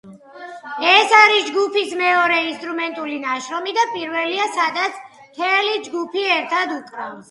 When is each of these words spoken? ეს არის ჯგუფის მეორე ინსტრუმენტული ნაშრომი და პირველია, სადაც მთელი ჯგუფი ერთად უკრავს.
ეს 0.93 1.13
არის 1.17 1.43
ჯგუფის 1.49 1.91
მეორე 2.01 2.41
ინსტრუმენტული 2.47 3.21
ნაშრომი 3.29 3.77
და 3.79 3.87
პირველია, 3.95 4.51
სადაც 4.59 5.01
მთელი 5.01 5.83
ჯგუფი 5.91 6.31
ერთად 6.43 6.81
უკრავს. 6.83 7.19